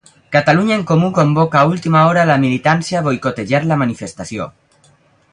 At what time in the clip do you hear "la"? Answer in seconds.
2.29-2.37, 3.73-3.77